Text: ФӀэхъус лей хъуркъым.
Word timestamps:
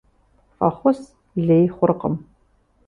ФӀэхъус 0.57 0.99
лей 1.45 1.65
хъуркъым. 1.75 2.15